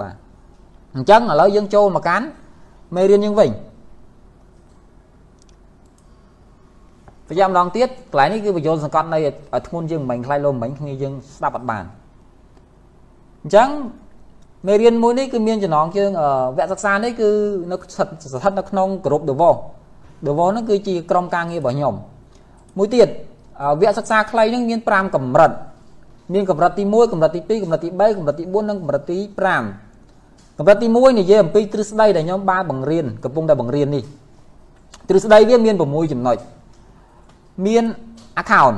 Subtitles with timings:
[0.00, 0.14] បាទ
[0.96, 2.26] អញ្ចឹងឥឡូវយើងចូលមកកាន់
[2.96, 3.50] មេរៀនយើងវិញ
[7.28, 11.84] ប្រចាំម្ដងទៀតកន្លែងនេះគឺបញ្យលសង្កត់នៅឲ្យធ្ងន់យើងមិនខ្លាចលោមិញគ្នាយើងស្ដាប់អត់បាន
[13.42, 13.68] អញ្ចឹង
[14.66, 16.10] មេរៀនមួយនេះគឺមានចំណងជើង
[16.56, 17.28] វគ្គសិក្សានេះគឺ
[17.70, 19.56] នៅស្ថិតស្ថិតនៅក្នុងក្រុម DeVos
[20.26, 21.94] DeVos ហ្នឹងគឺជាក្រុមការងាររបស់ខ្ញុំ
[22.78, 23.08] មួយទៀត
[23.80, 25.50] វគ្គសិក្សាខ្លីហ្នឹងមាន5កម្រិត
[26.34, 29.18] មានកម្រិតទី1កម្រិតទី2កម្រិតទី3កម្រិតទី4និងកម្រិតទី
[29.84, 34.04] 5កម្រិតទី1និយាយអំពីទ្រឹស្ដីដែលខ្ញុំបានបង្រៀនកំពុងតែបង្រៀននេះ
[35.08, 36.36] ទ្រឹស្ដីវាមាន6ចំណុច
[37.66, 37.84] មាន
[38.42, 38.76] account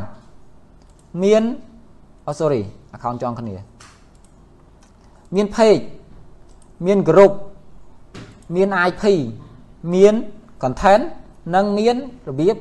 [1.23, 1.43] មាន
[2.29, 2.63] អូ sorry
[2.97, 3.55] account ចងគ្នា
[5.35, 5.83] មាន page
[6.87, 7.33] មាន group
[8.55, 9.05] មាន IP
[9.95, 10.15] មាន
[10.63, 11.05] content
[11.55, 11.97] និងមាន
[12.29, 12.57] របៀប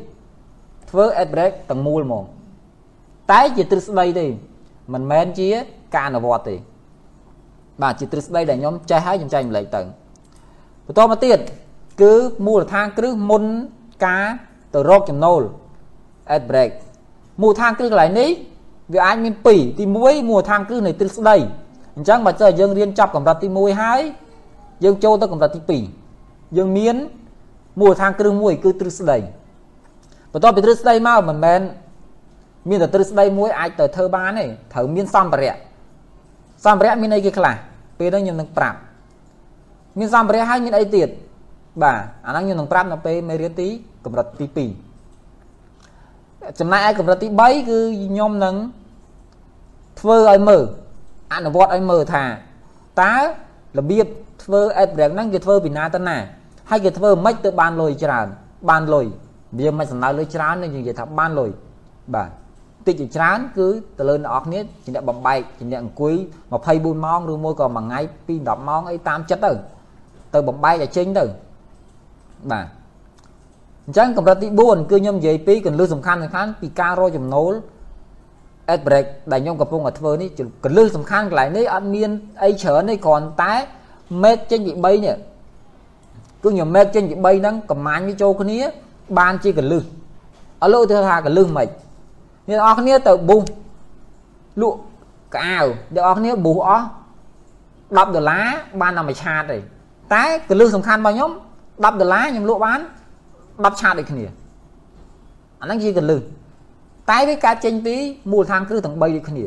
[0.90, 2.24] ធ្វើ ad break ទាំងមូលហ្មង
[3.32, 4.26] តែជាទ្រឹស្ដីទេ
[4.94, 5.48] មិនមែនជា
[5.96, 6.56] ការអនុវត្តទេ
[7.82, 9.82] បាទជាទ្រឹស្ដីដែលខ្ញុំចេះហើយខ្ញុំចែកម្លែកទៅ
[10.86, 11.40] បន្តមកទៀត
[12.02, 12.14] គឺ
[12.46, 13.44] មូលដ្ឋានគ្រឹះមុន
[14.06, 14.26] ការ
[14.74, 15.42] ទៅរកចំណូល
[16.36, 16.72] ad break
[17.42, 18.30] មូលដ្ឋានគ្រឹះកន្លែងនេះ
[18.94, 19.96] វាអាចមាន2ទី1
[20.30, 21.36] មូលដ្ឋានគ្រឹះនៃទ្រឹស្ដី
[21.96, 24.02] អញ្ចឹងបើចុះយើងរៀនចប់កម្រិតទី1ហើយ
[24.84, 25.80] យើងចូលទៅកម្រិតទី
[26.16, 26.96] 2យើងមាន
[27.80, 29.18] មូលដ្ឋានគ្រឹះមួយគឺទ្រឹស្ដី
[30.32, 31.62] បន្ទាប់ពីទ្រឹស្ដីមកមិនមែន
[32.70, 35.58] មានតែទ្រឹស្ដីមួយអាចទៅធ្វើបានទេត្រូវមានសម្ភារៈ
[36.66, 37.56] សម្ភារៈមានអីគេខ្លះ
[38.00, 38.78] ពេលហ្នឹងខ្ញុំនឹងប្រាប់
[40.00, 41.08] មានសម្ភារៈហើយមានអីទៀត
[41.84, 43.68] បាទអាហ្នឹងខ្ញុំនឹងប្រាប់នៅពេលមេរៀនទី
[44.06, 44.68] កម្រិតទី
[45.24, 48.56] 2ចំណែកឯកម្រិតទី3គឺខ្ញុំនឹង
[50.00, 50.64] ធ្វើឲ្យមើល
[51.34, 52.24] អនុវត្តឲ្យមើលថា
[53.02, 53.16] តើ
[53.78, 54.08] របៀប
[54.44, 56.18] ធ្វើ ad break ហ្នឹងគេធ្វើពីណាទៅណា
[56.70, 58.28] ហើយគេធ្វើមិនទៅបានលុយច្រើន
[58.70, 59.06] បានលុយ
[59.60, 61.52] វាមិនសំដៅលុយច្រើនទេនិយាយថាបានលុយ
[62.16, 62.30] បាទ
[62.88, 66.16] តិចជាច្រើនគឺទៅលើអ្នកនរគ្នាជាអ្នកបំបែកជាអ្នកអង្គុយ
[66.60, 69.52] 24ម៉ោងឬមួយក៏មួយថ្ងៃពី10ម៉ោងអីតាមចិត្តទៅ
[70.34, 71.26] ទៅបំបែកឲ្យចេញទៅ
[72.52, 72.66] បាទ
[73.86, 77.54] អញ្ចឹងកម្រិតទី4គឺខ្ញុំនិយាយពីកន្លឹះសំខាន់សំខាន់ពីការរកចំណូល
[78.74, 80.30] ad break ដែលខ្ញុំកំពុងតែធ្វើនេះ
[80.64, 82.10] កន្លឹះសំខាន់កន្លែងនេះអត់មាន
[82.44, 83.54] អីច្រើនទេគ្រាន់តែ
[84.24, 85.16] make ចេញពី3នេះ
[86.44, 88.60] គឺខ្ញុំ make ចេញពី3ហ្នឹងកំាញ់វាចូលគ្នា
[89.20, 89.84] បានជាកន្លឹះ
[90.62, 91.68] អត់លោកទៅថាកន្លឹះមិន
[92.48, 93.44] អ្នកនរគ្នាទៅប៊ូស
[94.62, 94.78] លក់
[95.38, 95.58] កៅ
[95.94, 96.86] អ្នកនរគ្នាប៊ូសអស់
[97.98, 98.46] 10ដុល្លារ
[98.82, 99.58] បានតែមួយឆាតទេ
[100.14, 101.32] តែកលឹះសំខាន់របស់ខ្ញុំ
[101.66, 102.80] 10ដុល្លារខ្ញុំលក់បាន
[103.72, 104.26] 10ឆាតដូចគ្នា
[105.62, 106.20] អាហ្នឹងជាកលឹះ
[107.10, 107.96] តែវាកើតចេញពី
[108.32, 109.44] មូលដ្ឋានគ្រឹះទាំង3ដូចគ្នា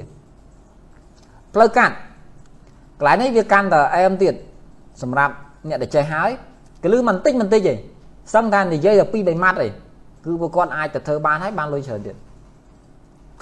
[1.54, 1.94] ផ្លូវកាត់
[2.98, 4.34] កន្លែងនេះវាកាន់តែអែមទៀត
[5.02, 5.34] សម្រាប់
[5.68, 6.30] អ្នកដែលចេះហើយ
[6.84, 7.74] កលឹះមិនតិចមិនតិចទេ
[8.34, 9.68] សឹងថានិយាយតែ2 3ម៉ាត់ទេ
[10.24, 12.16] គឺពួកគាត់អាចទៅធ្វើបានហើយបានលុយច្រើនទៀត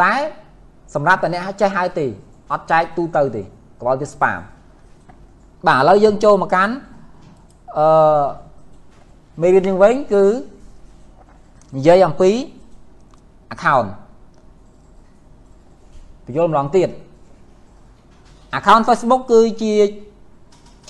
[0.00, 0.14] តែ
[0.94, 2.06] សម្រាប់តែអ្នកចេះហើយទេ
[2.52, 3.42] អត់ចែកទូទៅទេ
[3.80, 4.40] កុំឲ្យវាស្ប៉ាម
[5.66, 6.72] បាទឥឡូវយើងចូលមកកាន់
[7.78, 8.24] អឺ
[9.42, 10.24] មេរៀនយើងវិញគឺ
[11.76, 12.30] និយាយអំពី
[13.54, 13.88] account
[16.24, 16.88] បញ្យល់ម្ដងទៀត
[18.58, 19.74] account Facebook គឺជា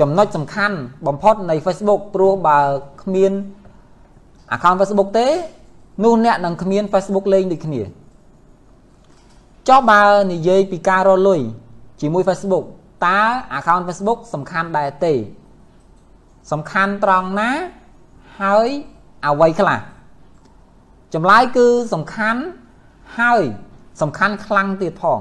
[0.00, 0.76] ចំណុចសំខាន់
[1.06, 2.58] បំផុតនៃ Facebook ព្រោះបើ
[3.02, 3.32] គ្មាន
[4.54, 5.26] account Facebook ទេ
[6.04, 7.82] នោះអ្នកនឹងគ្មាន Facebook លេងដូចគ្នា
[9.68, 10.02] ចុះបើ
[10.32, 11.40] និយាយពីការរលុយ
[12.00, 12.64] ជាមួយ Facebook
[13.06, 13.20] តើ
[13.58, 15.14] account Facebook សំខាន់ដែរទេ
[16.52, 17.50] សំខាន់ត្រង់ណា
[18.40, 18.68] ហើយ
[19.26, 19.80] អ្វីខ្លះ
[21.14, 22.40] ចម្លើយគឺសំខាន់
[23.18, 23.42] ហើយ
[24.02, 25.20] សំខាន់ខ្លាំងទៀតផង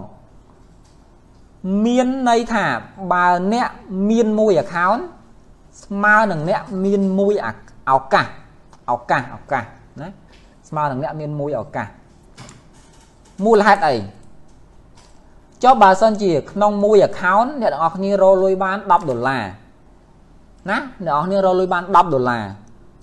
[1.85, 2.65] មានន័យថា
[3.11, 3.67] បើអ្នក
[4.09, 5.01] មានមួយ account
[5.83, 7.33] ស្មើនឹងអ្នកមានមួយ
[7.89, 8.27] ឱកាស
[8.91, 9.63] ឱកាសឱកាស
[10.01, 10.09] ណា
[10.69, 11.87] ស្មើនឹងអ្នកមានមួយឱកាស
[13.45, 13.95] មូលហេតុអី
[15.63, 19.43] ចុះបើសិនជាក្នុងមួយ account អ្នកទាំងអស់គ្នារកលុយបាន10ដុល្លារ
[20.69, 22.43] ណាអ្នកទាំងអស់គ្នារកលុយបាន10ដុល្លារ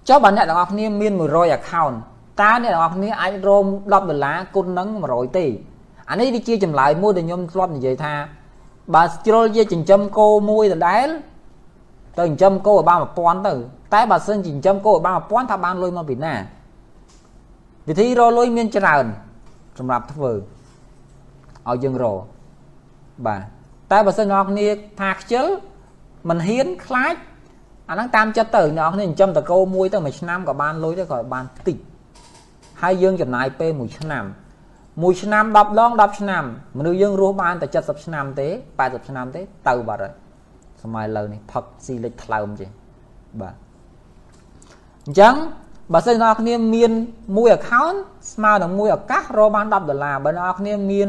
[0.09, 1.95] ចុះបើអ្នកទាំងអស់គ្នាមាន100 account
[2.41, 5.47] តើអ្នកទាំងអស់គ្នាអាចរក10ដុល្លារគុណនឹង100ទេ
[6.11, 8.15] អានេះវាជាចម្លើយមួយដែលខ្ញុំធ្លាប់និយាយថា
[8.95, 11.09] បើជ្រុលជាចិញ្ចឹមគោមួយដដែល
[12.19, 13.55] ទៅចិញ្ចឹមគោឲ្យបាន1000ទៅ
[13.95, 16.35] តែបើសិនចិញ្ចឹមគោឲ្យបាន1000ថាបានលុយមកពីណា
[17.89, 19.05] វិធីរកលុយមានច្រើន
[19.79, 22.19] សម្រាប់ធ្វើឲ្យយើងរក
[23.27, 23.43] បាទ
[23.93, 24.67] តែបើសិនអ្នកគ្នា
[25.01, 25.47] ថាខ្ជិល
[26.29, 27.15] មិនហ៊ានខ្លាច
[27.91, 31.77] អាហ្នឹងតាមចិត្តទៅអ្នកគ្នាចិញ្ចឹមតកោមួយទៅមួយឆ្នាំក៏បានលុយទៅក៏បានតិច
[32.83, 34.25] ហើយយើងចំណាយពេលមួយឆ្នាំ
[35.03, 36.45] មួយឆ្នាំ10ដង10ឆ្នាំ
[36.79, 38.49] មនុស្សយើងរស់បានតែ70ឆ្នាំទេ
[38.79, 40.15] 80ឆ្នាំទេទៅបាត់ហើយ
[40.83, 42.69] សម័យលើនេះផឹកស៊ីលិចថ្លើមចេះ
[43.41, 43.55] បាទ
[45.07, 45.35] អញ្ចឹង
[45.93, 46.93] បើសិនអ្នកគ្នាមាន
[47.37, 47.97] មួយ account
[48.33, 51.09] ស្មើនឹងមួយឱកាសរកបាន10ដុល្លារបើអ្នកគ្នាមាន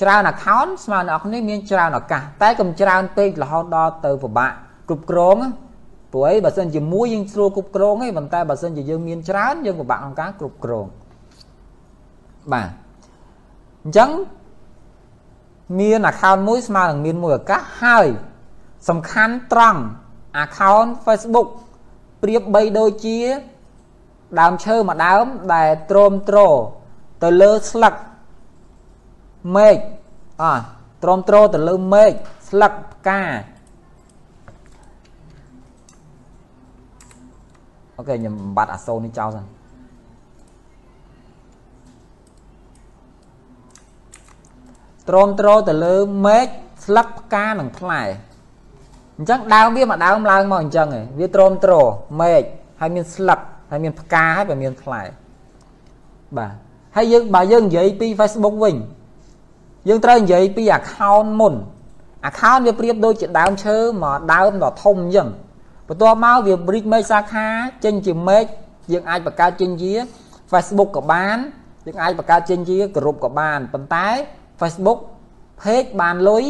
[0.00, 4.52] ច្រើន account ស្មើអ្នកគ្នាមានច្រើនឱកាសតែកុំច្រើនពេករហូតដល់ទៅពិបាក
[4.88, 5.36] គ្រប់គ្រង
[6.12, 10.86] ព្រោះអីបើសិនជាមួយយើងស្រួលគ្រប់គ្រងឯងប៉ុន្តែបើសិនជាយើងមានច្រើនយើងពិបាកក្នុងការគ្រប់គ្រង
[12.52, 12.68] បាទ
[13.84, 14.10] អញ្ចឹង
[15.80, 18.06] មាន account មួយស្មើនឹងមានមួយឱកាសហើយ
[18.88, 19.80] សំខាន់ត្រង់
[20.44, 21.48] account Facebook
[22.22, 23.18] ប្រៀបបីដូចជា
[24.40, 26.38] ដើមឈើមួយដើមដែលទ្រាំទ្រ
[27.22, 27.94] ទៅលើស្លឹក
[29.56, 29.76] មេឃ
[30.42, 30.44] អ
[31.02, 32.12] ទ្រាំទ្រទៅលើមេឃ
[32.48, 33.22] ស្លឹកផ្កា
[37.96, 39.44] អូខេខ្ញុំបំបត្តិអាសូននេះចោលសិន
[45.08, 45.96] ទ្រាំទ្រទៅលើ
[46.26, 46.46] មេឃ
[46.84, 48.02] ស្លឹកផ្កានិងផ្លែ
[49.16, 51.72] អញ្ចឹងដើមវាមកដើមឡើងមកអញ្ចឹងឯងវាទ្រាំទ្រ
[52.20, 52.42] មេឃ
[52.80, 55.02] ហើយមានស្លឹកហើយមានផ្កាហើយមានផ្លែ
[56.38, 56.52] បាទ
[56.96, 58.76] ហើយយើងបើយើងនិយាយពី Facebook វិញ
[59.88, 61.54] យើងត្រូវនិយាយពី account មុន
[62.28, 65.28] account វាប្រៀបដូចជាដើមឈើមកដើមដ៏ធំអញ្ចឹង
[65.88, 67.48] បន្ទាប់មកវា bridge មេឃសាខា
[67.84, 68.44] ចេញជាមេឃ
[68.92, 69.92] យើងអាចបង្កើតចេញជា
[70.52, 71.36] Facebook ក៏បាន
[71.86, 74.08] យើងអាចបង្កើតចេញជាក្រុមក៏បានប៉ុន្តែ
[74.60, 74.98] Facebook
[75.62, 76.44] page បានលុយ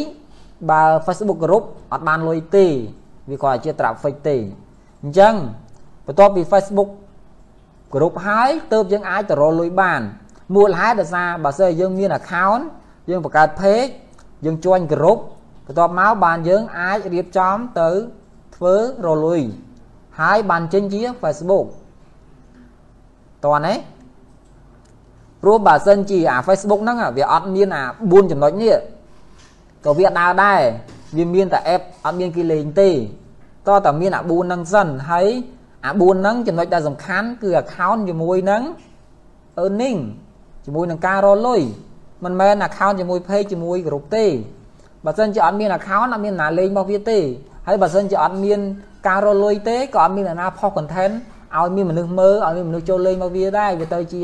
[0.70, 2.66] បើ Facebook group អត់បានលុយទេ
[3.30, 4.36] វាគាត់ជា traffic ទេ
[5.02, 5.34] អញ្ចឹង
[6.06, 6.90] បន្ទាប់ពី Facebook
[7.94, 10.00] group ហើយទៅយើងអាចទៅរកលុយបាន
[10.54, 12.62] មូលហេតុដោយសារបើសិនយើងមាន account
[13.08, 13.90] យើងបង្កើត page
[14.44, 15.18] យើង join group
[15.66, 17.90] បន្ទាប់មកបានយើងអាចរៀបចំទៅ
[18.56, 18.74] ធ្វើ
[19.06, 19.42] រលុយ
[20.20, 21.66] ហើយបានចេញជា Facebook
[23.44, 23.74] តើណា
[25.42, 28.76] ព្រោះបើសិនជាអា Facebook ហ្នឹងវាអត់មានអា4ចំណុចនេះ
[29.84, 30.60] ក៏វាដើរដែរ
[31.16, 32.90] វាមានតែ app អត់មានគេលេងទេ
[33.68, 35.28] តើតើមានអា4ហ្នឹងសិនហើយ
[35.84, 38.62] អា4ហ្នឹងចំណុចដែលសំខាន់គឺ account ជាមួយនឹង
[39.62, 39.98] earning
[40.64, 41.62] ជាមួយនឹងការរលុយ
[42.24, 44.26] មិនមែន account ជាមួយ page ជាមួយ group ទេ
[45.06, 47.18] បើសិនជាអត់មាន account អត់មានណាលេងរបស់វាទេ
[47.66, 48.60] ហើយបើសិនជាអត់មាន
[49.08, 51.14] ការរលុយទេក៏អត់មានអ្នកណាផុស content
[51.56, 54.20] ឲ្យមានមនុស្សមើលឲ្យមានមនុស្សចូលលេងមកវាដែរវាទៅជា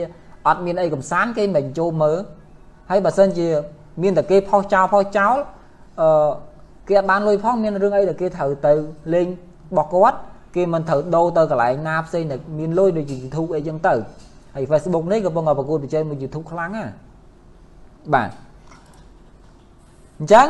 [0.49, 2.19] អត់មានអីកំសាន្តគេមិនចូលមើល
[2.91, 3.49] ហើយបើសិនជា
[4.03, 5.37] មានតែគេផុសចោលផុសចោល
[6.01, 6.31] អឺ
[6.89, 8.73] គេអត់បានលុយផងមានរឿងអីដែលគេត្រូវទៅ
[9.15, 10.19] លេងរបស់គាត់
[10.57, 13.95] គេមិនត្រូវដូរទៅកន្លែងណាផ្សេងដែលមានលុយដូចជា YouTube អីចឹងទៅ
[14.55, 16.85] ហើយ Facebook នេះកំពុងតែប្រកួតប្រជែងមួយ YouTube ខ្លាំងណា
[18.15, 18.31] បាទ
[20.19, 20.49] អញ្ចឹង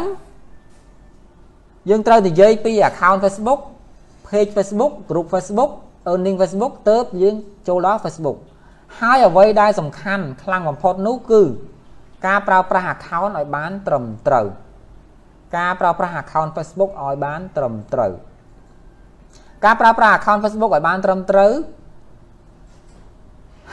[1.89, 3.61] យើងត្រូវនិយាយពី account Facebook
[4.27, 5.71] page Facebook group Facebook
[6.11, 7.37] earning Facebook ទៅយើង
[7.69, 8.39] ចូលដល់ Facebook
[8.99, 11.43] ហើយអ្វីដែលសំខាន់ខ្លាំងបំផុតនោះគឺ
[12.27, 14.47] ការប្រើប្រាស់ account ឲ្យបានត្រឹមត្រូវ
[15.57, 18.13] ការប្រើប្រាស់ account Facebook ឲ្យបានត្រឹមត្រូវ
[19.65, 21.53] ការប្រើប្រាស់ account Facebook ឲ្យបានត្រឹមត្រូវ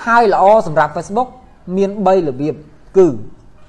[0.05, 1.29] ហើយល្អសម្រាប់ Facebook
[1.77, 2.55] មាន3របៀប
[2.97, 3.07] គឺ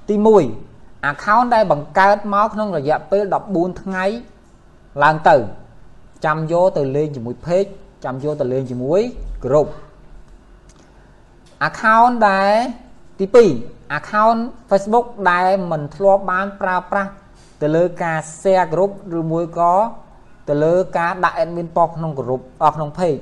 [0.09, 0.15] ទី
[0.63, 3.25] 1 account ដែលបង្កើតមកក្នុងរយៈពេល
[3.55, 4.05] 14ថ្ងៃ
[5.03, 5.37] ឡើងទៅ
[6.25, 7.69] ចាំយកទៅលេងជាមួយ page
[8.05, 9.01] ចាំយកទៅលេងជាមួយ
[9.45, 9.69] group
[11.69, 12.55] account ដែល
[13.19, 13.27] ទី
[13.61, 17.11] 2 account Facebook ដែលមិនធ្លាប់បានប្រើប្រាស់
[17.63, 19.75] ទៅលើការ share group ឬមួយក៏
[20.49, 23.21] ទៅលើការដាក់ admin ប៉ុសក្នុង group អស់ក្នុង page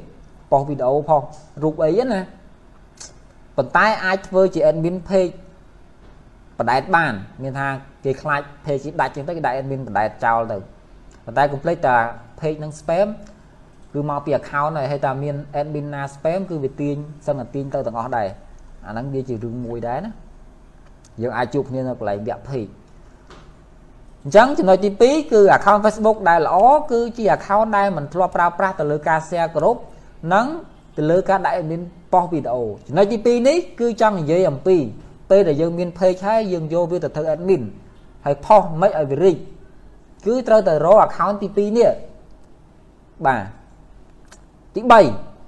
[0.51, 1.23] ប៉ុសវីដេអូផង
[1.63, 2.21] រូបអីណា
[3.57, 5.33] ប៉ុន្តែអាចធ្វើជា admin page
[6.59, 7.13] បដែតបាន
[7.43, 7.69] មានថា
[8.05, 10.57] គេខ្លាច page ដាច់ចឹងទៅគេដាក់ admin បដែតចោលទៅ
[11.25, 11.97] ប៉ុន្តែ complete តា
[12.41, 13.09] page នឹង spam
[13.93, 16.97] គឺមកពី account ហើយហើយតាមាន admin ណា spam គឺវាទាញ
[17.27, 18.29] សឹងតែទាញទៅទាំងអស់ដែរ
[18.87, 20.13] អាហ្នឹងវាជារឿងមួយដែរណា
[21.23, 22.71] យើងអាចជួបគ្នានៅកន្លែងវគ្គ page
[24.25, 26.57] អញ្ចឹងចំណុចទី2គឺ account Facebook ដែលល្អ
[26.91, 29.77] គឺជា account ដែលមិនធ្លាប់ប្រើប្រាស់ទៅលើការ share group
[30.35, 30.47] និង
[30.97, 31.83] ទៅលើការដាក់ admin
[32.13, 34.77] ប៉ុសវីដេអូចំណុចទី2នេះគឺចង់និយាយអំពី
[35.31, 37.63] ពេលដែលយើងមាន page ហើយយើងយកវាទៅធ្វើ admin
[38.25, 39.37] ហើយផុសមិនឲ្យវារីក
[40.27, 41.91] គឺត្រូវតែរក account ទី2នេះ
[43.27, 43.43] បាទ
[44.75, 44.81] ទី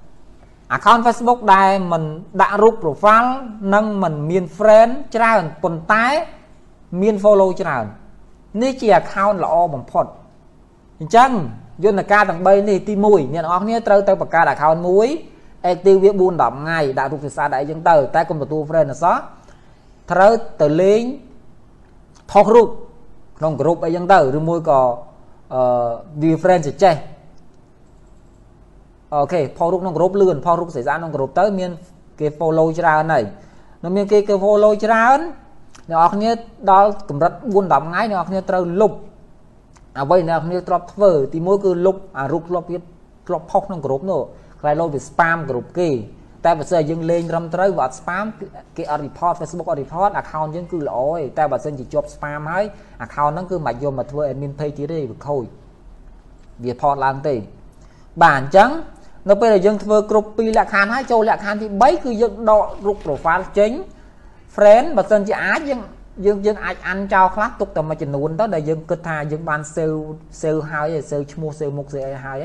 [0.05, 2.03] 3 account Facebook ដែលមិន
[2.41, 3.29] ដាក់រូប profile
[3.73, 6.05] និងមិនមាន friend ច្រើនប៉ុន្តែ
[7.01, 7.85] មាន follow ច្រើន
[8.61, 10.05] នេះជា account ល្អបំផុត
[10.99, 11.31] អញ្ចឹង
[11.83, 15.07] យន្តការទាំង3នេះទី1អ្នកនរគ្នាត្រូវទៅបង្កើត account មួយ
[15.71, 19.17] active វា4 10ថ្ងៃដាក់រូបភាសាដាក់អីចឹងទៅតែកុំទទួល friend អសោះ
[20.11, 21.01] ត្រូវទៅលេង
[22.31, 22.69] ថតរូប
[23.39, 24.79] ក្នុងក្រុមអីចឹងទៅឬមួយក៏
[25.53, 25.61] អឺ
[26.21, 26.95] view friend ចេះ
[29.13, 31.71] អូខេផុសរូបក្នុងក្រុមលឿនផុសរូបស្រីស្អាតក្នុងក្រុមទៅមាន
[32.19, 33.23] គេ follow ច្រើនហើយ
[33.83, 35.19] នៅមានគេគេ follow ច្រើន
[35.89, 36.29] អ្នកនរគ្នា
[36.71, 38.93] ដល់កម្រិត4 10ថ្ងៃអ្នកនរគ្នាត្រូវលុប
[40.01, 42.77] អ្វីអ្នកនរគ្នាទ្របធ្វើទីមួយគឺលុបអារូបធ្លាប់វា
[43.27, 44.21] ធ្លាប់ផុសក្នុងក្រុមនោះ
[44.61, 45.89] ខ្លាយលោវា spam ក្រុមគេ
[46.45, 48.25] តែបើសិនយើងលេងត្រឹមត្រូវវាអត់ spam
[48.77, 52.65] គេអត់ report Facebook អត់ report account យើងគឺល្អឯងតែបើសិនជាជាប់ spam ហើយ
[53.05, 55.43] account ហ្នឹងគឺមិនយកមកធ្វើ admin page ទៀតទេវាខូច
[56.63, 57.35] វា report ឡើងទេ
[58.23, 58.69] បាទអញ្ចឹង
[59.29, 63.71] នៅពេលដែលយើងធ្វើគ្រប់ពីរលក្ខខណ្ឌហើយចូលលក្ខខណ្ឌទី3គឺយើងដករូប profile ចេញ
[64.55, 65.81] friend បើសិនជាអាចយើង
[66.25, 69.99] យើងយើងអាចអានចោលខ្លះទុកតែមួយចំនួនទៅដែលយើងគិតថាយើងបាន save
[70.41, 72.43] save ហើយ save ឈ្មោះ save មុខ save អីហើយ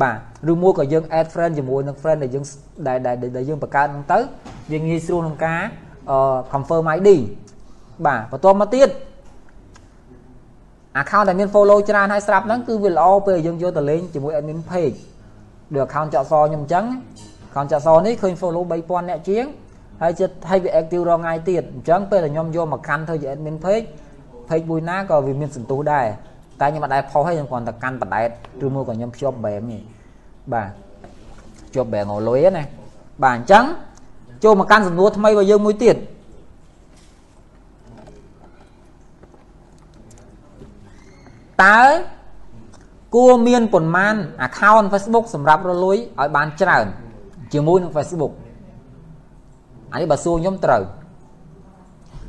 [0.00, 0.16] បាទ
[0.52, 2.44] ឬមួយក៏យើង add friend ជាមួយនឹង friend ដែលយើង
[2.86, 2.98] ដែល
[3.36, 4.18] ដែលយើងបង្កើតហ្នឹងទៅ
[4.72, 5.60] វាងាយស្រួលក្នុងការ
[6.52, 7.10] confirm ID
[8.06, 8.88] បាទបន្ទាប់មកទៀត
[11.02, 14.96] account ដែលមាន follow ច្រើនហើយស្រាប់ហ្នឹងគឺវាល្អពេលយើងយកទៅលេងជាមួយ admin page
[15.74, 16.84] ដូច account ចកសខ្ញុំអញ្ចឹង
[17.48, 19.44] account ចកសនេះឃើញ follow 3000អ្នកជាង
[20.02, 23.86] ហើយចិត្តឲ្យវា active រងថ្ងៃទៀតអញ្ចឹងពេលដែលខ្ញុំយកមកកាន់ធ្វើជា admin page
[24.48, 26.06] page មួយណាក៏វាមានសន្ទុះដែរ
[26.62, 28.28] តែខ្ញុំអត់ដែរផុសឲ្យខ្ញុំគ្រាន់តែកាន់បដែត
[28.64, 29.82] ឬមួយក៏ខ្ញុំភ្ជាប់បែមនេះ
[30.52, 30.68] បាទ
[31.68, 32.62] ភ្ជាប់បែងលុយណា
[33.24, 33.64] បាទអញ្ចឹង
[34.44, 35.96] ចូលមកកាន់សំណួរថ្មីរបស់យើងមួយទៀត
[41.62, 41.80] តើ
[43.14, 44.14] គួរមានប៉ុន្មាន
[44.46, 46.86] account Facebook សម្រាប់រលួយឲ្យបានច្រើន
[47.52, 48.32] ជាមួយនឹង Facebook
[49.92, 50.82] អានេះបើសួរខ្ញុំត្រូវ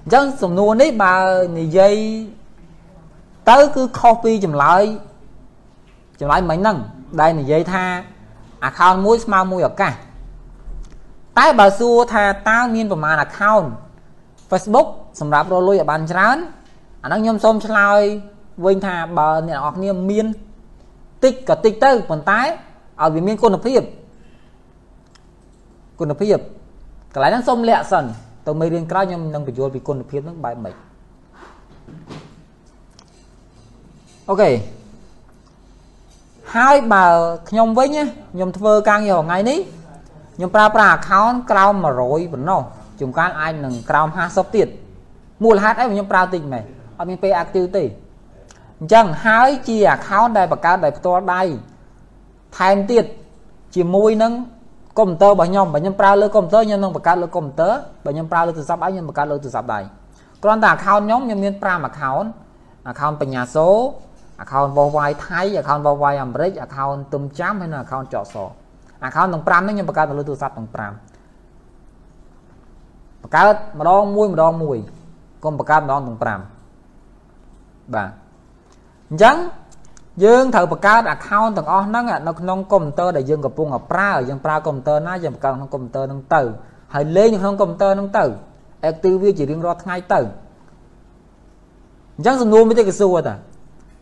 [0.04, 1.16] អញ្ចឹងសំណួរនេះបើ
[1.60, 1.96] និយាយ
[3.50, 4.84] ទៅគឺខុសពីចម្លើយ
[6.20, 6.78] ចម្លើយមិញហ្នឹង
[7.22, 7.84] ដែលនិយាយថា
[8.68, 9.94] account មួយស្មើមួយឱកាស
[11.40, 13.68] តែបើសួរថាតើមានប្រមាណ account
[14.50, 14.88] Facebook
[15.20, 16.38] សម្រាប់រលួយឲ្យបានច្រើន
[17.04, 18.02] អាហ្នឹងខ្ញុំសូមឆ្លើយ
[18.66, 20.26] វិញថាបើអ្នកនរគ្នាមាន
[21.24, 23.82] តិចក៏តិចទៅប៉ុន្តែឲ្យវាមានគុណភាព
[26.00, 26.38] គុណភាព
[27.14, 28.06] កន្លែងហ្នឹងសូមលាក់សិន
[28.48, 30.76] ទៅមេរៀនក្រោយខ្ញុំនឹងបញ្យល់ពីគុណភាពហ្នឹងបែបម៉េច
[34.30, 34.52] អូខេ
[36.56, 37.06] ហើយបើ
[37.50, 37.90] ខ្ញុំវិញ
[38.34, 39.60] ខ្ញុំធ្វើការងារថ្ងៃនេះ
[40.36, 42.62] ខ្ញុំប្រើប្រាស់ account ក្រោម100ប៉ុណ្ណោះ
[43.00, 44.68] ជួនកាលអាចនឹងក្រោម50ទៀត
[45.44, 46.64] មូលហេតុអីខ្ញុំប្រើតិចមែន
[46.98, 47.84] អត់មានពេល active ទេ
[48.80, 51.42] អញ្ចឹងហើយជា account ដែលបង្កើតដោយផ្ទាល់ដៃ
[52.58, 53.06] ថែមទៀត
[53.76, 54.34] ជាមួយនឹង
[55.00, 57.74] កុំព្យូទ័ររបស់ខ្ញុំបើខ្ញុំប្រើលើកុំព្យូទ័រខ្ញុំនឹងបង្កើតលើកុំព្យូទ័រ
[58.06, 59.80] បើខ្ញុំប្រើលើទូរស័ព្ទដៃខ្ញុំបង្កើតលើទូរស័ព្ទដៃ
[60.44, 62.28] គ្រាន់តែ account ខ្ញុំខ្ញុំមាន5 account
[62.92, 63.68] account បញ្ញាសូ
[64.42, 68.36] account បោះវាយថៃ account បោះវាយអាមេរិក account ទុំចាំហើយនិង account ចកស
[69.08, 70.78] account ទាំង5នេះខ្ញុំបង្កើតលើទូរស័ព្ទទាំង5
[73.22, 74.78] បង្កើតម្ដងមួយម្ដងមួយ
[75.44, 76.26] កុំបង្កើតម្ដងទាំង5
[77.94, 78.10] បាទ
[79.10, 79.38] អញ្ចឹង
[80.24, 86.42] យើងត្រូវបង្កើត account ទាំងអស់ហ្នឹងនៅក្នុងកុំព្យូទ័រដែលយើងកំពុងប្រើយើងប្រើកុំព្យូទ័រណាយើងបង្កើតក្នុងកុំព្យូទ័រហ្នឹងទៅ
[86.94, 88.26] ហើយលេងក្នុងកុំព្យូទ័រហ្នឹងទៅ
[88.90, 90.20] active វាជារៀងរាល់ថ្ងៃទៅ
[92.16, 93.36] អញ្ចឹងសំណួរមួយទៀតគេសួរតា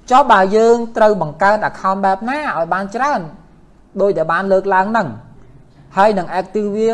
[0.09, 3.21] ចុះបើយើងត្រូវបង្កើត account បែបណាឲ្យបានច្រើន
[4.01, 5.07] ដោយតែបានលើកឡើងហ្នឹង
[5.97, 6.89] ហើយនឹង active វា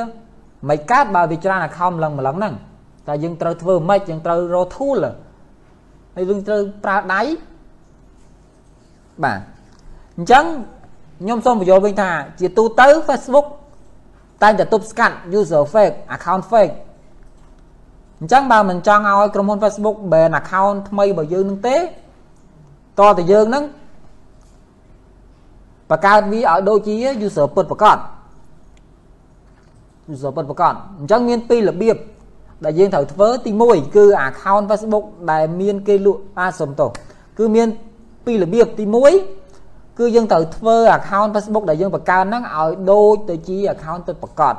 [0.69, 2.53] មិនកើតបើវាច្រើន account ម្លឹងម្លឹងហ្នឹង
[3.07, 4.97] តែយើងត្រូវធ្វើម៉េចយើងត្រូវរក tool
[6.15, 7.21] ហើយយើងត្រូវប្រើដៃ
[9.23, 9.39] បាទ
[10.17, 10.45] អញ្ចឹង
[11.21, 12.09] ខ្ញុំសូមបញ្យល់វិញថា
[12.39, 13.47] ជាទូទៅ Facebook
[14.43, 16.73] តែងតែទប់ស្កាត់ user fake account fake
[18.19, 21.77] អញ្ចឹងបើមិនចង់ឲ្យក្រុមហ៊ុន Facebook ban account ថ្មីរបស់យើងនឹងទេ
[22.99, 23.63] តតែយើងនឹង
[25.89, 26.93] បង្កើតវាឲ្យដូចជា
[27.25, 27.97] user ពិតប្រកប
[30.13, 31.97] user ពិតប្រកបអញ្ចឹងមានពីររបៀប
[32.65, 36.89] ដែលយើងត្រូវធ្វើទី1គឺ account Facebook ដែលមានគេលក់អាសុំទោស
[37.37, 37.67] គឺមាន
[38.25, 38.85] ពីររបៀបទី
[39.41, 44.55] 1គឺយើងត្រូវធ្វើ account Facebook ដែលយើងបង្កើតហ្នឹងឲ្យដូចទៅជា account ពិតប្រាកដ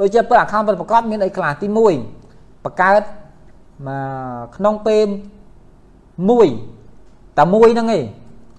[0.00, 3.02] ដូចជាពិត account ពិតប្រាកដមានអីខ្លះទី1បង្កើត
[3.86, 5.06] មកក្នុងពេល
[6.30, 6.48] មួយ
[7.38, 8.04] តែមួយហ្នឹងឯង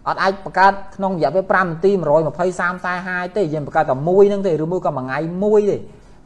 [0.08, 5.78] អត់អាចបង្កើតក្នុងរយៈពេល5នាទី120 30 40ទេយើងបង្កើតតែមួយហ្នឹងទេឬមួយក៏មួយថ្ងៃមួយទេ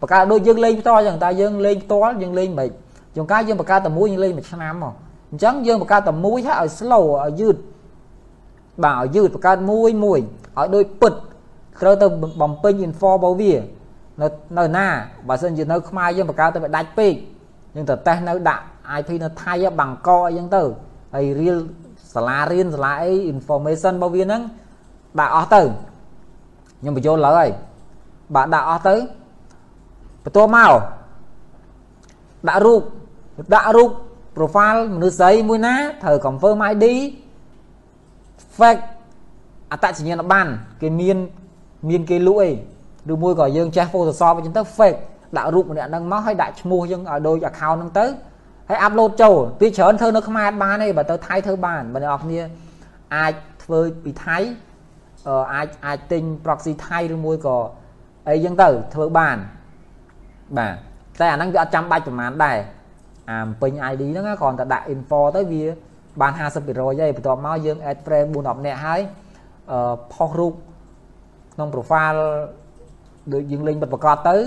[0.02, 2.70] បង្កើតដូចយើងលេងផ្ទាល់ចឹងតែយើងលេងផ្ទាល់យើងលេងមិន
[3.16, 4.94] ជួនកាលយើងបង្កើតតែមួយយើងលេងមួយឆ្នាំមក
[5.32, 7.56] អញ្ចឹងយើងបង្កើតតែមួយហើយឲ្យ slow ឲ្យយឺត
[8.84, 10.20] បាទឲ្យយឺតបង្កើតមួយមួយ
[10.58, 11.14] ឲ្យដូចពិត
[11.82, 12.08] ត្រូវទៅ
[12.42, 13.54] បំពេញ info របស់វា
[14.22, 14.88] នៅនៅណា
[15.28, 17.14] បើសិនជានៅខ្មែរយើងបង្កើតទៅវាដាច់ពេក
[17.76, 18.64] យើងទៅតេស្តនៅដាក់
[19.00, 20.64] IP នៅថៃបាងកកអីចឹងទៅ
[21.14, 21.60] ហើយ real
[22.16, 24.42] សាលារៀនសាលាអី information របស់វាហ្នឹង
[25.20, 25.62] ដាក់អស់ទៅ
[26.80, 27.50] ខ្ញុំបញ្យល់ឡើយ
[28.36, 28.96] បាទដាក់អស់ទៅ
[30.24, 30.72] បន្ទាប់មក
[32.48, 32.82] ដាក់រូប
[33.54, 33.92] ដាក់រូប
[34.38, 36.86] profile មនុស្សស្រីមួយណាត្រូវ confirm ID
[38.58, 38.82] fake
[39.72, 40.50] អត្តសញ្ញាណប័ណ្ណ
[40.82, 41.18] គេមាន
[41.90, 42.52] មានគេលក់អី
[43.12, 45.00] ឬមួយក៏យើងចេះ Photoshop អញ្ចឹងទៅ fake
[45.36, 48.06] ដាក់រូបម្នាក់ហ្នឹងមកហើយដាក់ឈ្មោះយើងឲ្យដូច account ហ្នឹងទៅ
[48.70, 52.42] ហើយអាប់ឡូតចូលពីច្រើនធ្វើនៅខ្មែរបានទេបើទៅថៃធ្វើបានបងប្អូនគ្នា
[53.16, 54.38] អាចធ្វើពីថៃ
[55.54, 57.58] អាចអាចទិញ proxy ថៃឬមួយក៏
[58.28, 59.38] អីចឹងទៅធ្វើបាន
[60.58, 60.76] បាទ
[61.20, 62.58] តែអាហ្នឹងវាអត់ចាំបាច់ប្រហែលដែរ
[63.30, 65.64] អាពេញ ID ហ្នឹងគ្រាន់តែដាក់ import ទៅវា
[66.22, 69.02] បាន50%ហើយបន្ទាប់មកយើង add frame 4 10នាក់ហើយ
[69.72, 70.54] អឺផុសរូប
[71.54, 72.20] ក្នុង profile
[73.34, 74.38] ដូចយើងលេងបិទប្រកាសទៅ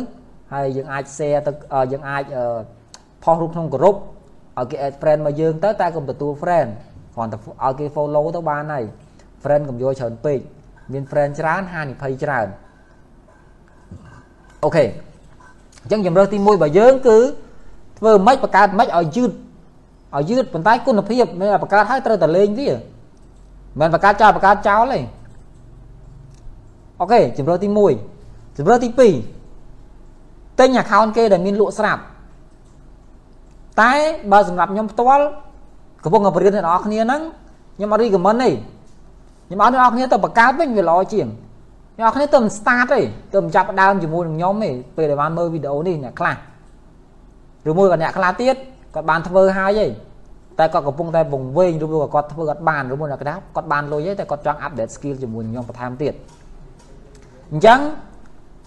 [0.53, 1.53] ហើយយើងអាច share ទៅ
[1.93, 2.77] យើងអាចអឺ
[3.23, 3.97] ផុសរូបក្នុងក្រុម
[4.59, 6.69] ឲ្យគេ add friend មកយើងទៅតែកុំទទួល friend
[7.15, 8.85] គ្រាន់តែឲ្យគេ follow ទៅបានហើយ
[9.43, 10.39] friend កុំយកច្រើនពេក
[10.93, 12.49] មាន friend ច្រើនហានិភ័យច្រើន
[14.65, 14.85] អូខេ
[15.83, 17.19] អញ្ចឹងជំរើសទី1របស់យើងគឺ
[17.99, 19.31] ធ្វើម៉េចបង្កើតម៉េចឲ្យយឺត
[20.17, 22.71] ឲ្យយឺតប៉ុន្តែគុណភាពមានបង្កើតឲ្យត្រូវតែលេងវា
[23.81, 25.01] មិនបង្កើតចោលបង្កើតចោលទេ
[27.01, 27.69] អូខេជំរើសទី
[28.13, 32.03] 1ជំរើសទី2ទិញ account គេដែលមានលក់ស្រាប់
[33.80, 33.92] តែ
[34.32, 35.25] បើសម្រាប់ខ្ញុំផ្ទាល់
[36.04, 37.23] កំពុងតែបរៀនអ្នកនរអគ្នាហ្នឹង
[37.76, 38.50] ខ្ញុំអត់រីកមិនទេ
[39.47, 41.26] ខ្ញុំអត់អ្នកនរគ្នាទៅបង្កើតវិញវាល្អជាង
[41.99, 43.00] អ្នកនរគ្នាទៅមិន start ទេ
[43.32, 46.35] ទៅមិនចាប់ដើមជាមួយនឹងខ្ញុំទេពេលដែលបានមើលវីដេអូនេះអ្នកខ្លះ
[47.68, 48.56] ឬមួយក៏អ្នកខ្លះទៀត
[48.94, 49.90] គាត់បានធ្វើហើយឯង
[50.58, 56.14] តែគាត់កំពុងតែវង្វេងឬមួយក៏គាត់ធ្វើអត់បានឬមួយអ្នកដាប់គាត់បានលុយឯងតែគាត់ចង់ update skill ជាមួយខ្ញុំបន្ថែមទៀត
[57.50, 57.80] អញ្ចឹង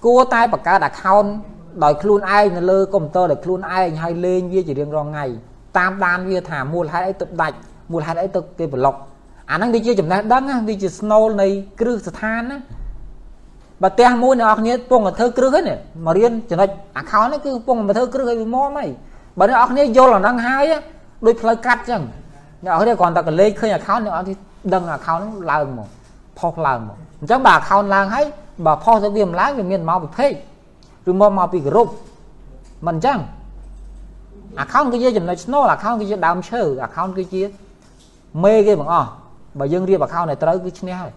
[0.06, 1.30] គួរតែបង្កើត account
[1.84, 5.26] ដោយខ្លួនឯងនៅលើកុំព្យូទ័រដោយខ្លួនឯងហើយលេងវាជារៀងរាល់ថ្ងៃ
[5.78, 7.58] តាមដានវាថាមូលហេតុអីទៅដាច់
[7.92, 8.96] មូលហេតុអីទៅគេប្លុក
[9.52, 11.48] អាហ្នឹងវាជាចំណេះដឹងណាវាជាស្នូលនៃ
[11.80, 12.58] គ្រឹះស្ថានណា
[13.82, 16.70] បើផ្ទះមួយអ្នកនរគ្នាពងតែធ្វើគ្រឹះហ្នឹងមករៀនចំណុច
[17.02, 18.86] account នេះគឺពងតែធ្វើគ្រឹះឲ្យវាមមហី
[19.40, 20.66] បើអ្នកនរគ្នាយល់អាហ្នឹងហើយ
[21.26, 22.02] ដូចផ្លូវកាត់ចឹង
[22.64, 24.36] អ្នកនរគ្នាគ្រាន់តែកលេចឃើញ account អ្នកនរគ្នា
[24.74, 25.88] ដឹង account ហ្នឹងឡើងមក
[26.40, 28.26] ផុសឡើងមកអញ្ចឹងបើ account ឡើងហើយ
[28.66, 30.32] បើផុសទៅវាមិនឡើងវាមានមកប្រភេទ
[31.10, 31.88] ឬមកមកពីគោរព
[32.88, 33.20] មិនអញ្ចឹង
[34.64, 37.42] account គឺជាចំណុចស្នូល account គឺជាដើមឈើ account គឺជា
[38.44, 39.10] មេគេបងអស់
[39.60, 41.14] បើយើងរៀប account ឲ្យត្រូវគឺឈ្នះហើយ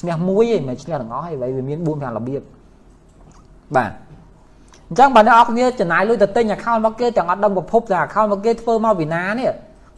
[0.00, 2.42] ឈ្នះមួយឯងមិនឈ្នះទាំងអស់ឯងវាមាន4 5របៀប
[3.76, 3.90] បាទ
[4.88, 9.50] អញ្ចឹងបើអ្នកអរគ្នាចំណាយលុយទៅទិញ account មកគេទាំងអត់ដឹងប្រភពតែ account មកគេធ្វើមកពីណានេះ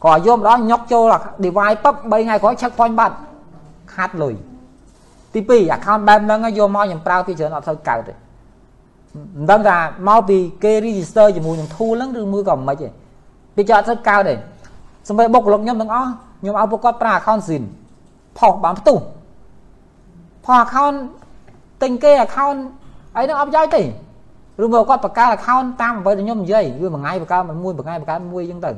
[0.05, 1.13] ក៏យកម្ដងញុកចូល
[1.45, 3.15] device ពឹប3ថ្ងៃក្រោយឆឹក point បាត់
[3.93, 4.35] ខាត់លុយ
[5.33, 8.13] ទី2 account បែបហ្នឹងយកមកខ្ញុំប្រើពីច្រើនអត់សូវកើតទេ
[9.15, 12.87] មិនដឹងថាមកពីគេ register ជាមួយនឹង tool ហ្នឹងឬមួយក៏មិនទេ
[13.57, 14.33] វាចោតទៅកើតទេ
[15.07, 16.09] សម្រាប់បុគ្គលិកខ្ញុំទាំងអស់
[16.41, 17.63] ខ្ញុំឲ្យពួកគាត់ប្រើ account SIN
[18.37, 18.97] ផុសបានផ្ទុះ
[20.45, 20.97] ផុស account
[21.81, 22.59] ទិញគេ account
[23.15, 23.83] អីហ្នឹងអត់ប្រយោជន៍ទេ
[24.63, 28.71] ឬមកគាត់បង្កើត account តាមអ្វីដែលខ្ញុំនិយាយវាមួយថ្ងៃបង្កើតមួយមួយថ្ងៃបង្កើតមួយអញ្ចឹងទៅ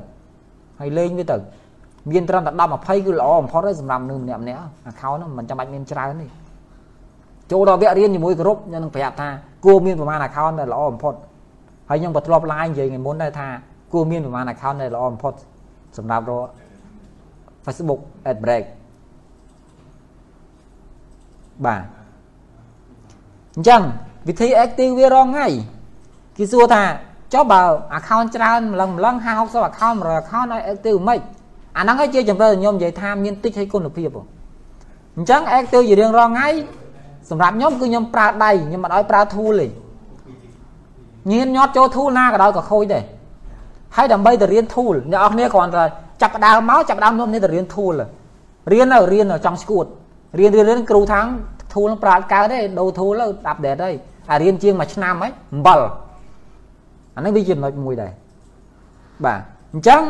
[0.80, 1.38] ហើយលេងវាទៅ
[2.12, 6.28] មានត្រឹមតែ10 20គឺល្អបំផុតហើយសម្រាប់នឹងម្នាក់ម្នាក់ account ហ្នឹងមិនចាំបាច់មានច្រើនទេ
[7.52, 9.30] ចូលដល់វគ្គរៀនជាមួយគោរពខ្ញុំនឹងប្រាប់ថា
[9.66, 11.14] គួរមានប្រមាណ account ដែលល្អបំផុត
[11.90, 13.48] ហើយខ្ញុំក៏ធ្លាប់ line និយាយថ្ងៃមុនដែរថា
[13.94, 15.34] គួរមានប្រមាណ account ដែលល្អបំផុត
[15.98, 16.48] សម្រាប់រក
[17.66, 18.00] Facebook
[18.32, 18.64] ad break
[21.66, 21.82] បាទ
[23.56, 23.82] អញ្ចឹង
[24.28, 25.48] វិធី active វារងថ្ងៃ
[26.38, 26.84] គេសួរថា
[27.34, 27.62] ចុះបើ
[27.98, 31.20] account ច្រើនម្លឹងម្លឹង50 account 100 account ឲ្យ active មិន
[31.78, 34.10] អាហ្នឹងឯងជាចម្រើនខ្ញុំនិយាយថាមានតិចឲ្យគុណភាព
[35.18, 36.50] អញ្ចឹង active ជារៀងរាល់ថ្ងៃ
[37.30, 39.68] សម្រាប់ខ្ញុំគឺខ្ញុំប្រើដៃខ្ញុំមិនអោយប្រើ tool ទេ
[41.32, 43.04] ញៀនញាត់ចូល tool ណាក៏ដោយក៏ខូចដែរ
[43.96, 45.84] ហើយដើម្បីទៅរៀន tool អ្នកនរគ្នាគ្រាន់តែ
[46.22, 47.94] ចាប់ដើមមកចាប់ដើមខ្ញុំនេះទៅរៀន tool
[48.72, 49.86] រៀនទៅរៀនចង់ស្គួត
[50.40, 51.26] រៀនរៀនរៀនគ្រូថាង
[51.74, 53.96] tool ប្រើកើតទេដូរ tool ទៅ update ហើយ
[54.30, 55.80] ហើយរៀនជាងមួយឆ្នាំហើយអំបិល
[57.16, 58.12] អានេះវាជាចំណុចមួយដែរ
[59.26, 59.40] បាទ
[59.74, 60.02] អញ្ចឹង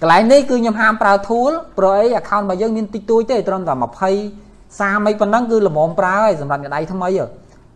[0.00, 3.74] កន្លែងនេះគឺខ្ញុំហាមប្រើ tool ព្រោះអី account របស់យើងមានតិចតួចទេត្រឹមតែ
[4.12, 4.43] 20
[4.78, 7.08] សារមិនប៉ុណ្ណឹងគឺល្មមប្រើហើយសម្រាប់អ្នកដៃថ្មី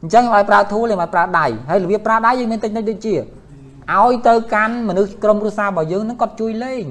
[0.03, 6.85] អញ្ចឹងខ្ញុំឲ្យប្រើ tool ខ្ញុំឲ្យប្រើដៃហើយរបៀបប្រើដៃយើងមានតិចតិចដូចជាឲ្យទៅកាន់មនុស្សក្រុមគ្រួសាររបស់យើងនឹងគាត់ជួយលេង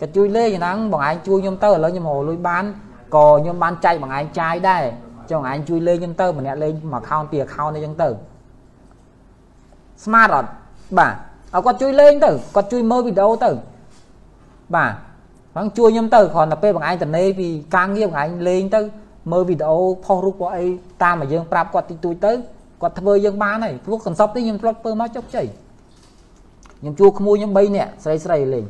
[0.00, 2.64] គាត់ជួយលេងហ្នឹងបងឯងជួយខ្ញុំទៅឥឡូវខ្ញុំរលួយបាន
[3.14, 4.82] ក៏ខ្ញុំបានចែកបងឯងចាយដែរ
[5.30, 8.08] ចុះបងឯងជួយលេងខ្ញុំទៅម្នាក់លេងមួយ account ពីរ account អីចឹងទៅ
[10.04, 10.50] smart អត់
[10.98, 11.14] បាទ
[11.54, 13.50] ឲ្យគាត់ជួយលេងទៅគាត់ជួយមើលវីដេអូទៅ
[14.74, 14.92] បាទ
[15.54, 18.80] ហ្នឹងជួយខ្ញុំទៅគ្រាន់តែពេលបងឯងតនេពីការងារបងឯងលេងទៅ
[19.32, 20.66] មើលវីដេអូផុសរូបផុសអី
[21.02, 22.32] តាមឲ្យយើងប្រាប់គាត់តិចតួចទៅ
[22.82, 25.46] គាត់ធ្វើយើងបានហើយព្រោះកន្សពនេះខ្ញុំធ្លាប់ធ្វើមកជោគជ័យ
[26.80, 28.64] ខ្ញុំជួក្មួយខ្ញុំ3នាក់ស្រីស្រីលេង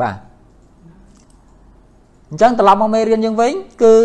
[0.00, 0.16] បាទ
[2.30, 3.52] អញ្ចឹងត្រឡប់មកមេរៀនយើងវិញ
[3.84, 3.96] គឺ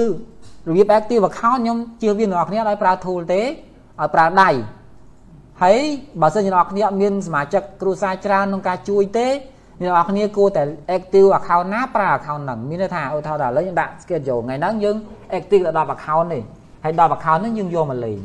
[0.68, 4.50] របៀប active account ខ្ញុំជឿវាអ្នកនរគ្នាឲ្យប្រើ tool ទេឲ្យប្រើដៃ
[5.62, 5.78] ហើយ
[6.22, 9.28] បើសិនជាអ្នកនរគ្នាអត់មានសមាជិកគ្រួសារច្រើនក្នុងការជួយទេ
[9.82, 10.64] អ្នកនរគ្នាគួរតែ
[10.96, 14.96] active account ណាប្រើ account ហ្នឹងមានន័យថាឧទាហរណ៍ថាឥឡូវយើងដាក់ schedule ថ្ងៃហ្នឹងយើង
[15.38, 16.44] active ដល់10 account នេះ
[16.84, 18.20] ហើយ10 account ហ្នឹងយើងយកមកលេង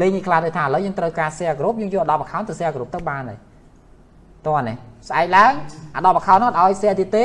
[0.00, 3.38] លេងនេះខ្លះដូចថាឥឡូវយើងត្រូវការ share group យើងយក10 account ទៅ share group ទៅបានហើយ
[4.46, 4.76] តោះនេះ
[5.08, 5.52] ស្អែកឡើង
[5.94, 7.24] អា10 account នោះអត់ឲ្យ share ទៀតទេ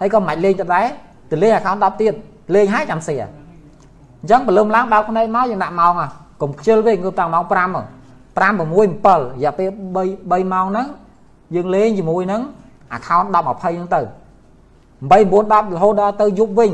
[0.00, 0.86] ហើយក៏មិនលេងទៅដែរ
[1.30, 2.12] ទៅលេង account 10ទៀត
[2.54, 3.28] លេងហើយចាំ share
[4.20, 5.94] អញ្ចឹងព្រលឹមឡើងបើកភ្នែកមកយើងដាក់ម៉ោង
[6.42, 7.56] កុំខ្ជិលវិញគឺតាំងម៉ោង5 5 6
[9.04, 10.86] 7រយៈពេល3 3ម៉ោងហ្នឹង
[11.54, 12.42] យើងលេងជាមួយនឹង
[12.96, 14.00] account 10 20ហ្នឹងទៅ
[15.10, 16.72] 8 9 10រហូតដល់ទៅយប់វិញ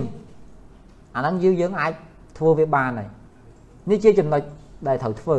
[1.15, 1.93] អាហ្នឹងយើងយើងអាច
[2.39, 3.09] ធ្វើវាបានហើយ
[3.91, 4.43] នេះជាចំណុច
[4.89, 5.39] ដែលត្រូវធ្វើ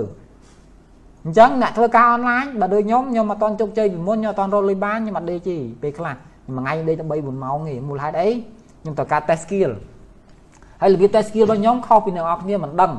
[1.25, 6.15] អញ្ចឹងអ្នកធ្វើការអនឡាញបើដូចខ្ញុំខ្ញុំអត់តន់ជោគជ័យពីមុនខ្ញុំអត់តន់រកលុយបានខ្ញុំអត់ដេកទេពេលខ្លះ
[6.55, 8.29] មួយថ្ងៃដេកតែ3 4ម៉ោងទេមូលហេតុអី
[8.81, 9.71] ខ្ញុំត្រូវការ test skill
[10.81, 12.91] ហើយរបៀប test skill របស់ខ្ញុំខុសពីអ្នកនរគ្នាមិនដឹង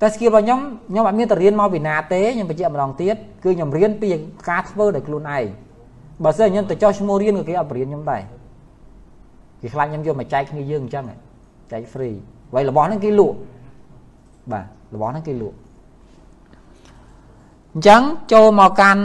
[0.00, 4.08] test skill របស់ខ្ញុំខ្ញុំអត់មានទៅរៀនមកពីណាទេខ្ញុំបញ្ជាក់ម្ដងទៀតគឺខ្ញុំរៀនពី
[4.48, 5.44] ការធ្វើដោយខ្លួនឯង
[6.24, 8.22] បើសិនខ្ញុំទៅចោះឈ្មោះរៀនក៏គេអត់បរៀនខ្ញុំដែរ
[9.60, 11.04] គេខ្លាចខ្ញុំយកមកចែកគ្នាយើងអញ្ចឹង
[11.72, 12.16] ចែក free
[12.52, 13.36] ໄວរបស់ហ្នឹងគេលក់
[14.52, 15.56] បាទរបស់ហ្នឹងគេលក់
[17.74, 18.02] អញ្ចឹង
[18.32, 19.02] ចូលមកកាន់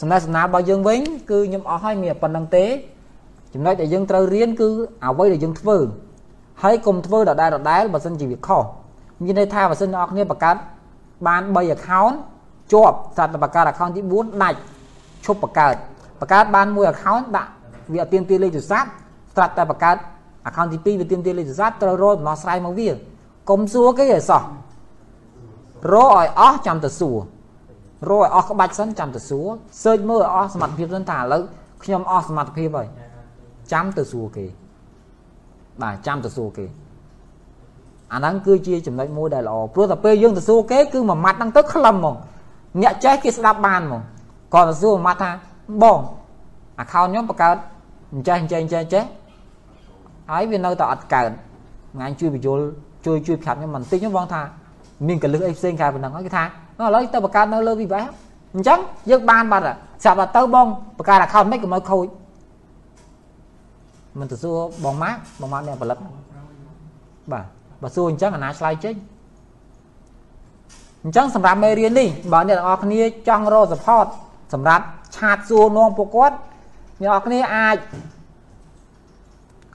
[0.00, 2.64] សំណេះសំណាលរបស់យើងវិញគឺខ្ញុំអស់ហើយមានប៉ុណ្្នឹងទេ
[3.54, 4.68] ចំណុចដែលយើងត្រូវរៀនគឺ
[5.04, 5.76] អ្វីដែលយើងធ្វើ
[6.62, 8.62] ហើយកុំធ្វើដដែលដដែលបើសិនជាវាខុស
[9.24, 10.56] មានន័យថាបើសិនអ្នកគ្នាបង្កើត
[11.26, 12.16] បាន3 account
[12.72, 14.58] ជាប់ស្រាប់តែបង្កើត account ទី4ដាច់
[15.24, 15.74] ឈប់បង្កើត
[16.20, 17.50] បង្កើតបានមួយ account ដាក់
[17.92, 18.88] វាអត់ទៀមទាលេខទូរស័ព្ទ
[19.36, 19.96] ស្រាប់តែបង្កើត
[20.48, 22.90] account ទី2វាទៀមទាលេខទូរស័ព្ទត្រូវរកដំណោះស្រាយមកវា
[23.50, 24.42] កុំសួរគេឲ្យសោះ
[25.92, 27.16] រកឲ្យអស់ចាំទៅសួរ
[28.08, 29.46] រកឲ្យអស់ក្បាច់សិនចាំទៅសួរ
[29.82, 31.42] search មើលឲ្យអស់សមត្ថភាពសិនថាឥឡូវ
[31.82, 32.88] ខ្ញុំអស់សមត្ថភាពហើយ
[33.72, 34.46] ចាំទៅសួរគេ
[35.82, 36.66] បាទចាំទៅសួរគេ
[38.12, 42.16] អាហ្នឹងគឺជាចំណុចមួយដែលល្អព្រោះតែពេលយើងទៅសួរគេគឺមួយម៉ាត់ហ្នឹងទៅខ្លឹមហ្មង
[42.82, 44.02] អ្នកចេះគេស្ដាប់បានហ្មង
[44.54, 45.30] គាត់ទៅសួរមួយម៉ាត់ថា
[45.82, 45.98] បង
[46.80, 47.56] អាខោនខ្ញុំបង្កើត
[48.14, 49.04] អញ្ចេះអញ្ចេះអញ្ចេះចេះ
[50.30, 51.30] ហើយវានៅតែអត់កើត
[51.94, 52.58] ថ្ងៃជួយបញ្យល
[53.06, 54.42] ជួយជួយប្រាប់ខ្ញុំបន្តិចខ្ញុំបងថា
[55.06, 56.44] មានកលឹះអីផ្សេងក្រៅប៉ុណ្ណឹងហើយគេថា
[56.78, 58.04] ឥឡូវទៅបង្កើតនៅលើវិវេស
[58.54, 58.78] អញ្ចឹង
[59.10, 59.64] យើងបានបាត់
[60.02, 60.66] ស្រាប់តែទៅបង
[60.98, 62.06] បង្កើត account មិនក៏មកខូច
[64.18, 65.98] មិនទៅសួរបងម៉ាក់បងម៉ាក់អ្នកផលិត
[67.32, 67.44] បាទ
[67.82, 68.94] បើសួរអញ្ចឹងអាណាឆ្លើយចេញ
[71.04, 74.06] អញ្ចឹងសម្រាប់មេរៀននេះបើអ្នកទាំងអស់គ្នាចង់រក support
[74.52, 74.84] សម្រាប់
[75.16, 76.36] ឆាតសួរនាំពួកគាត់
[77.00, 77.76] អ្នកនរគ្នាអាច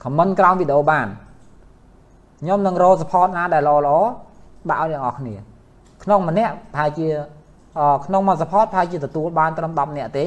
[0.02, 1.06] comment ក្រោមវីដេអូបាន
[2.40, 3.98] ខ្ញុំនឹងរក support ណាដែលល្អល្អ
[4.70, 5.34] ដាក់ឲ្យអ្នកនរគ្នា
[6.02, 7.08] ក្នុងម្នាក់ប្រហែលជា
[8.06, 10.26] ក្នុងមក support ប្រហែលជាទទួលបានត្រឹម10នាក់ទេ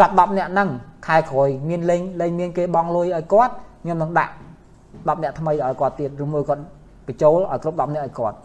[0.00, 0.68] ចាប់10នាក់ហ្នឹង
[1.06, 3.52] ខែក្រោយមានលេងលេងមានគេបងលុយឲ្យគាត់
[3.82, 4.32] ខ្ញុំនឹងដាក់
[4.78, 6.62] 10នាក់ថ្មីឲ្យគាត់ទៀតឬមួយគាត់
[7.06, 8.36] បញ្ចូលឲ្យគ្រប់10នាក់ឲ្យគាត់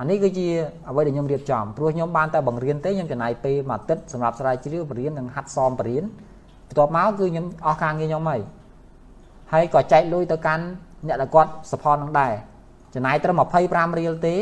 [0.00, 0.46] អានេះគឺជា
[0.88, 6.04] អ្វីដែលខ្ញុំរៀបចំព្រោះខ្ញុំបានតែបង្រៀនទេខ្ញុំចំណាយពេលមួយអាទិត្យសម្រាប់ស្រាវជ្រាវបរៀននិងហាត់សមបរៀន
[6.68, 8.40] បន្ទាប់មកគឺខ្ញុំអស់ការងារខ្ញុំហើយ
[9.52, 10.64] ហើយក៏ចែកលុយទៅកាន់
[11.06, 12.32] អ្នកដែលគាត់ support នឹងដែរ
[12.94, 14.36] ចំណាយត្រឹម25រៀលទេ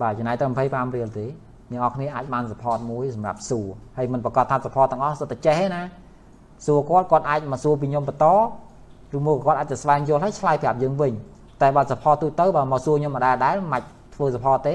[0.00, 1.26] បាទចំណាយត្រឹម25រៀលទេ
[1.72, 5.82] អ្នកនរគ្នាអាចបាន support មួយសម្រាប់សួរហើយមិនប្រកាសថា support ទាំងអស់សុទ្ធតែចេះទេណា
[6.66, 8.26] សួរគាត់គាត់អាចមកសួរពីខ្ញុំបន្ត
[9.16, 11.12] ឬមកគាត់អាចទៅស្វែងយល់ហើយឆ្លើយប្រាប់យើងវិញ
[11.62, 13.82] តែបើ support ទូទៅបើមកសួរខ្ញុំម្ដងដែរមិន
[14.14, 14.74] ធ្វើ support ទេ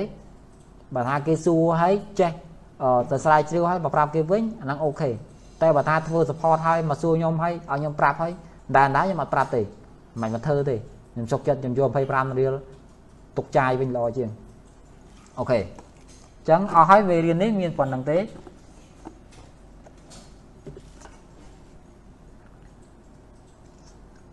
[0.95, 2.31] បើថាគេសួរហើយចេះ
[3.11, 5.09] ទៅស្រាវជ្រាវហើយមកប្រាប់គេវិញអាហ្នឹងអូខេ
[5.61, 8.31] តែបើថាធ្វើ support ហើយមកសួរខ្ញុំហើយឲ្យខ្ញុំប្រាប់ហើយ
[8.77, 9.61] ដែរដែរខ្ញុំអត់ប្រាប់ទេ
[10.21, 10.75] មិនមកធ្វើទេ
[11.13, 12.53] ខ្ញុំជោគចិត្តខ្ញុំយក25រៀល
[13.37, 14.29] ទុកចាយវិញល្អជាង
[15.39, 18.17] អូខេអញ្ចឹងអស់ហើយវេរៀននេះមានប៉ុណ្្នឹងទេ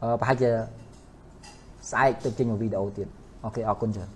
[0.02, 0.50] អឺប្រហែលជា
[1.90, 3.08] ស្អែកទៅចេញមួយវីដេអូទៀត
[3.44, 4.10] អូខេអរគុណច្រើន